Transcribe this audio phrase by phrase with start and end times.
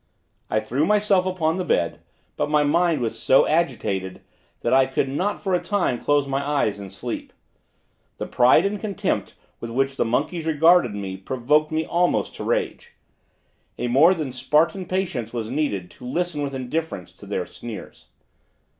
[0.49, 1.99] I threw myself upon the bed,
[2.35, 4.21] but my mind was so agitated,
[4.61, 7.31] that I could not for a time close my eyes in sleep.
[8.17, 12.93] The pride and contempt with which the monkeys regarded me, provoked me almost to rage.
[13.77, 18.07] A more than Spartan patience was needed to listen with indifference to their sneers.